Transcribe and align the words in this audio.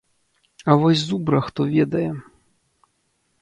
А 0.69 0.77
вось 0.83 1.03
зубра 1.09 1.41
хто 1.49 1.61
ведае? 1.75 2.07